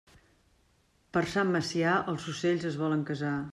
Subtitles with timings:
[1.17, 3.39] Per Sant Macià, els ocells es volen casar.